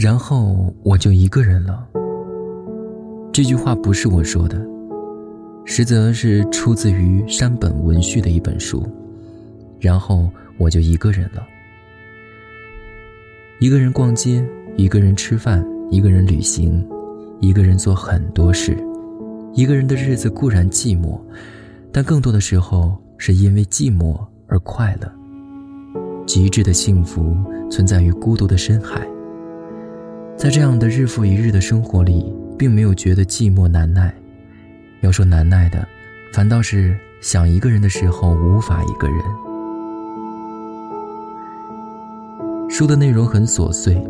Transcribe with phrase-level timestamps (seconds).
[0.00, 1.86] 然后我就一个人了。
[3.30, 4.58] 这句话不是我说的，
[5.66, 8.82] 实则是出自于山本文绪的一本书。
[9.78, 11.46] 然后我就一个人了，
[13.58, 14.42] 一个人逛街，
[14.74, 16.82] 一个人吃饭，一个人旅行，
[17.38, 18.74] 一个人做很多事。
[19.52, 21.20] 一个人的日子固然寂寞，
[21.92, 25.12] 但更多的时候是因为寂寞而快乐。
[26.24, 27.36] 极致的幸福
[27.70, 29.06] 存在于孤独的深海。
[30.40, 34.10] 在这样的日复一日的生活里，并没有觉得寂寞难耐。
[35.02, 35.86] 要说难耐的，
[36.32, 39.18] 反倒是想一个人的时候无法一个人。
[42.70, 44.02] 书的内容很琐碎，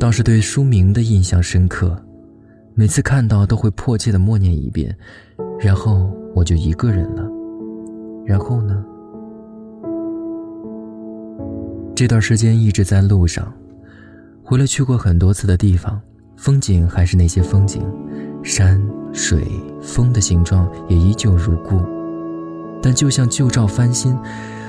[0.00, 1.94] 倒是对书名的印象深刻。
[2.72, 4.96] 每次看到都会迫切的默念一遍，
[5.60, 7.28] 然后我就一个人了。
[8.24, 8.82] 然后呢？
[11.94, 13.52] 这段时间一直在路上，
[14.46, 15.98] 回了去过很多次的地方，
[16.36, 17.82] 风景还是那些风景，
[18.42, 18.78] 山
[19.10, 19.42] 水
[19.80, 21.80] 风的形状也依旧如故，
[22.82, 24.14] 但就像旧照翻新，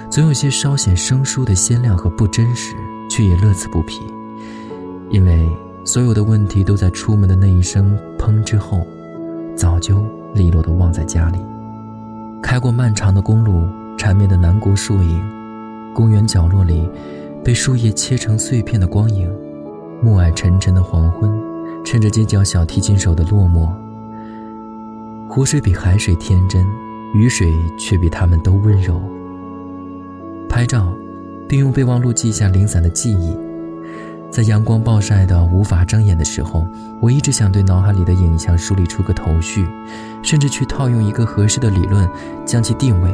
[0.10, 2.74] 总有些稍显生疏的鲜亮和不真实，
[3.10, 4.00] 却也乐此不疲，
[5.12, 5.46] 因为。
[5.88, 8.82] 所有的问题都在出门的那一声“砰”之后，
[9.56, 11.38] 早就利落地忘在家里。
[12.42, 15.24] 开过漫长的公路，缠绵的南国树影，
[15.94, 16.90] 公园角落里
[17.44, 19.32] 被树叶切成碎片的光影，
[20.06, 21.36] 暮霭沉沉的黄昏，
[21.84, 23.68] 趁着街角小提琴手的落寞。
[25.28, 26.64] 湖水比海水天真，
[27.16, 29.02] 雨水却比他们都温柔。
[30.48, 30.94] 拍照，
[31.50, 33.36] 并用备忘录记下零散的记忆。
[34.30, 36.68] 在阳光暴晒到无法睁眼的时候，
[37.02, 39.68] 我一直想对脑海里的影像梳理出个头绪，
[40.22, 42.08] 甚至去套用一个合适的理论
[42.46, 43.12] 将其定位，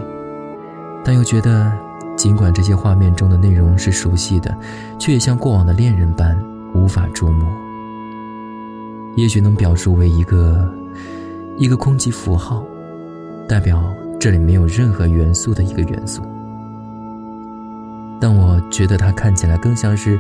[1.06, 1.72] 但又觉得，
[2.18, 4.54] 尽管这些画面中的内容是熟悉的，
[5.00, 6.38] 却也像过往的恋人般
[6.74, 7.48] 无法捉摸。
[9.16, 10.74] 也许能表述为一个
[11.58, 12.64] 一个空气符号，
[13.48, 13.84] 代表
[14.20, 16.22] 这里没有任何元素的一个元素，
[18.20, 20.20] 但我觉得它看起来更像是。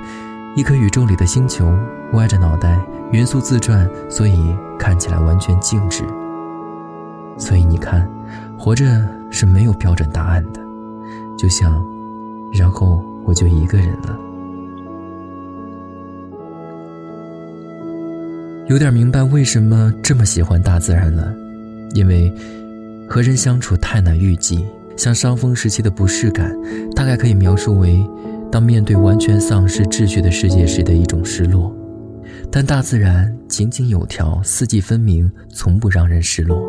[0.54, 1.74] 一颗宇宙里的星球，
[2.12, 2.78] 歪着脑袋，
[3.14, 6.04] 元素自转，所以看起来完全静止。
[7.38, 8.06] 所以你看，
[8.60, 8.86] 活着
[9.30, 10.60] 是没有标准答案的，
[11.38, 11.82] 就像，
[12.52, 14.20] 然后我就一个人了。
[18.68, 21.34] 有点明白为什么这么喜欢大自然了，
[21.94, 22.32] 因为
[23.10, 26.56] 和人相处太难预计，像伤风时期的不适感，
[26.96, 28.04] 大概可以描述为。
[28.52, 31.74] 当面对完全丧失秩序的世界时的一种失落，
[32.52, 36.62] 但大自然井井有条，四季分明，从不让人失落。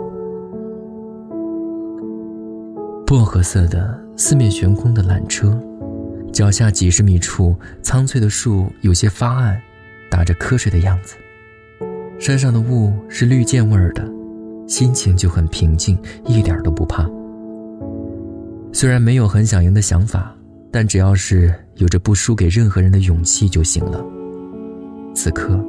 [3.04, 5.60] 薄荷色的四面悬空的缆车，
[6.32, 9.60] 脚下几十米处苍翠的树有些发暗，
[10.08, 11.16] 打着瞌睡的样子。
[12.22, 14.08] 山上的雾是绿箭味儿的，
[14.68, 17.04] 心情就很平静，一点都不怕。
[18.72, 20.32] 虽然没有很想赢的想法。
[20.74, 24.02] 但只要是有着不输给任何人的勇气就行了。
[25.14, 25.62] 此刻，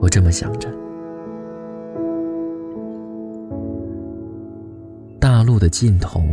[0.00, 0.68] 我这么想着。
[5.20, 6.24] 大陆的尽头。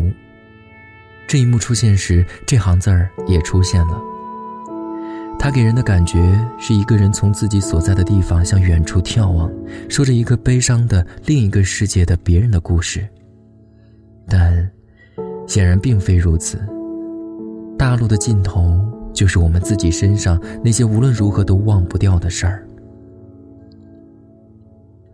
[1.27, 4.01] 这一幕出现时，这行字儿也出现了。
[5.41, 9.49] 它给人的感觉是一个人从自己所在的地方向远处眺望，
[9.87, 13.07] 说着一个悲伤的另一个世界的别人的故事。
[14.27, 14.69] 但，
[15.47, 16.59] 显然并非如此。
[17.77, 18.77] 大陆的尽头，
[19.13, 22.67] 就是我们自己身上那些无论如何都忘不掉的事儿。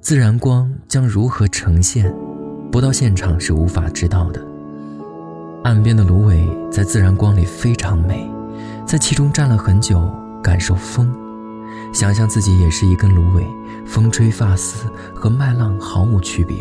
[0.02, 2.12] 自然光将如何呈现，
[2.72, 4.44] 不到现场是无法知道的。
[5.64, 8.28] 岸边的芦苇在自然光里非常美，
[8.85, 10.09] 在其中站了很久，
[10.44, 11.12] 感受风，
[11.91, 13.44] 想象自己也是一根芦苇，
[13.85, 16.57] 风吹发丝和麦浪毫无区别。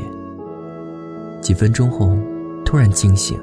[1.43, 2.17] 几分钟后，
[2.65, 3.39] 突然惊醒，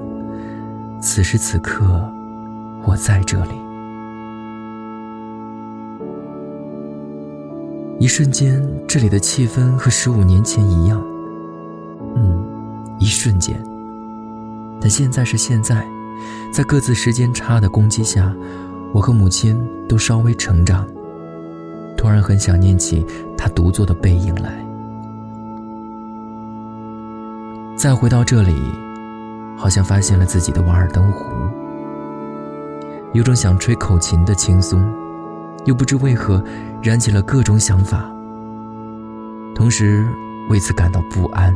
[1.02, 2.12] 此时此刻。
[2.84, 3.52] 我在这里，
[8.00, 11.00] 一瞬间，这里的气氛和十五年前一样。
[12.16, 12.44] 嗯，
[12.98, 13.64] 一瞬间。
[14.82, 15.86] 但现在是现在，
[16.52, 18.36] 在各自时间差的攻击下，
[18.94, 20.88] 我和母亲都稍微成长。
[21.98, 23.06] 突然很想念起
[23.38, 24.66] 他独坐的背影来。
[27.78, 28.56] 再回到这里，
[29.56, 31.26] 好像发现了自己的瓦尔登湖。
[33.14, 34.84] 有种想吹口琴的轻松，
[35.66, 36.44] 又不知为何
[36.82, 38.10] 燃起了各种想法，
[39.54, 40.08] 同时
[40.50, 41.56] 为此感到不安。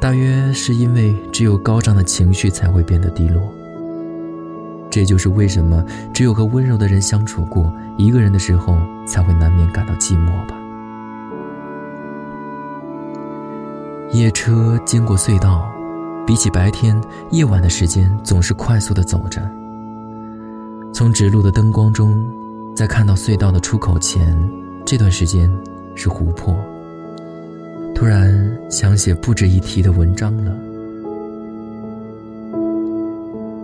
[0.00, 3.42] 大约是因为只有高涨的情绪才会变得低落。
[4.92, 10.54] 这就是为什么只有和温柔的人相处过，一个人的时候才会难免感到寂寞吧。
[14.12, 15.66] 夜车经过隧道，
[16.26, 16.94] 比起白天，
[17.30, 19.40] 夜晚的时间总是快速的走着。
[20.92, 22.22] 从指路的灯光中，
[22.76, 24.36] 在看到隧道的出口前，
[24.84, 25.50] 这段时间
[25.94, 26.54] 是湖泊。
[27.94, 28.30] 突然
[28.68, 30.54] 想写不值一提的文章了。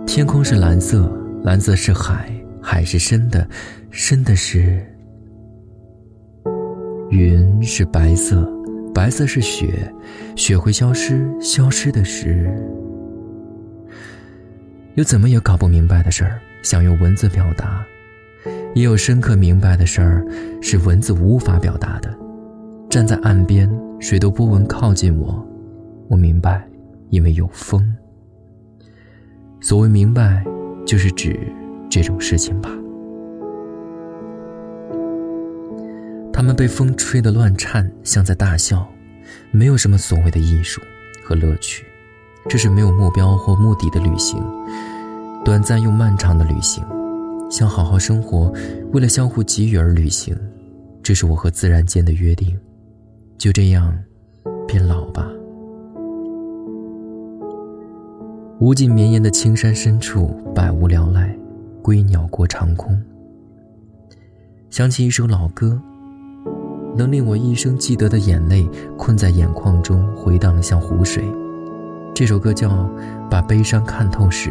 [0.07, 1.07] 天空是蓝色，
[1.43, 2.31] 蓝色是海，
[2.61, 3.47] 海是深的，
[3.89, 4.85] 深的是
[7.09, 8.47] 云是白色，
[8.93, 9.91] 白色是雪，
[10.35, 12.51] 雪会消失，消失的是
[14.95, 17.85] 有怎么也搞不明白的事儿，想用文字表达，
[18.75, 20.25] 也有深刻明白的事儿，
[20.61, 22.13] 是文字无法表达的。
[22.89, 23.69] 站在岸边。
[24.01, 25.45] 水都波纹靠近我，
[26.07, 26.65] 我明白，
[27.09, 27.85] 因为有风。
[29.59, 30.41] 所谓明白，
[30.85, 31.39] 就是指
[31.89, 32.69] 这种事情吧。
[36.31, 38.87] 他们被风吹得乱颤，像在大笑。
[39.51, 40.81] 没有什么所谓的艺术
[41.23, 41.85] 和乐趣，
[42.47, 44.43] 这是没有目标或目的的旅行，
[45.43, 46.83] 短暂又漫长的旅行，
[47.49, 48.51] 想好好生活，
[48.91, 50.35] 为了相互给予而旅行，
[51.03, 52.57] 这是我和自然间的约定。
[53.37, 53.95] 就这样，
[54.67, 55.28] 变老吧。
[58.59, 61.33] 无尽绵延的青山深处，百无聊赖，
[61.81, 63.01] 归鸟过长空。
[64.69, 65.81] 想起一首老歌，
[66.93, 68.67] 能令我一生记得的眼泪，
[68.97, 71.23] 困在眼眶中回荡像湖水。
[72.13, 72.69] 这首歌叫
[73.29, 74.49] 《把悲伤看透时》。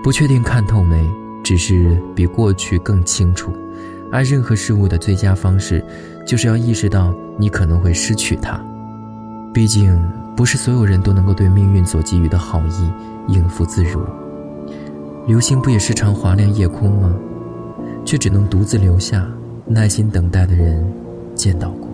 [0.00, 1.04] 不确定看透没，
[1.42, 3.52] 只是比过去更清楚。
[4.12, 5.84] 爱任何事物的最佳方式，
[6.24, 8.64] 就是要意识到你可能会失去它。
[9.52, 10.00] 毕竟，
[10.38, 12.92] 不是所有人都能够对命运所给予的好意
[13.26, 14.00] 应付自如。
[15.26, 17.12] 流星不也时常划亮夜空吗？
[18.04, 19.28] 却只能独自留下
[19.66, 20.94] 耐心等待的人
[21.34, 21.87] 见到过。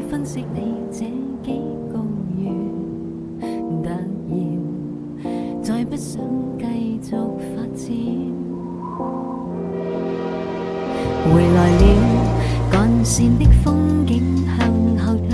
[0.00, 1.04] 分析你这
[1.42, 1.60] 几
[1.92, 1.98] 个
[2.38, 2.48] 月，
[3.40, 3.44] 突
[3.84, 4.08] 然
[5.62, 6.20] 再不想
[6.58, 6.64] 继
[7.02, 7.16] 续
[7.54, 7.86] 发展，
[11.24, 11.82] 回来了
[12.70, 14.22] 干线的风景
[14.56, 14.58] 向
[15.04, 15.30] 后退，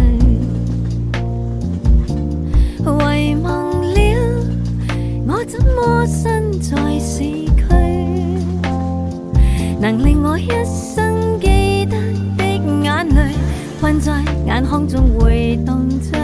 [2.85, 2.87] 遗
[3.43, 3.47] 忘
[3.81, 3.97] 了
[5.27, 7.53] 我怎么身在市区。
[9.81, 11.04] 能令我一生
[14.05, 16.24] 在眼眶中回荡，着。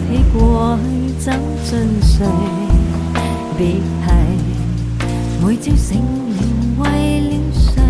[0.00, 0.84] 起过去
[1.18, 1.32] 怎
[1.64, 2.26] 进睡。
[3.56, 3.66] 别
[4.04, 4.06] 提
[5.44, 6.38] 每朝醒了
[6.78, 6.84] 为
[7.20, 7.82] 了谁，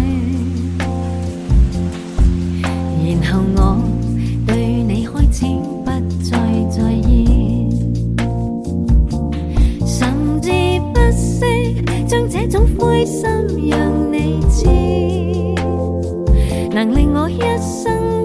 [3.04, 3.56] 然后我
[4.46, 4.50] 对
[4.82, 5.44] 你开始
[5.84, 5.90] 不
[6.24, 6.30] 再
[6.70, 7.68] 在意，
[9.86, 10.48] 甚至
[10.94, 13.28] 不惜将这种灰心
[13.68, 13.76] 让
[14.10, 14.66] 你知。
[16.74, 18.17] 能令我一生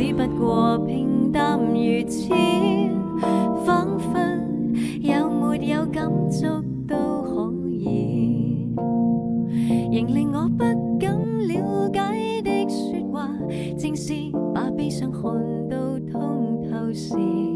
[0.00, 2.30] 只不过平淡如此。
[3.66, 4.18] 仿佛
[5.02, 6.46] 有没有感触
[6.88, 8.66] 都可以，
[9.92, 10.64] 仍令我不
[10.98, 11.14] 敢
[11.46, 13.28] 了解的说话，
[13.78, 14.14] 正是
[14.54, 15.22] 把悲伤看
[15.68, 15.76] 到
[16.10, 17.49] 通透时。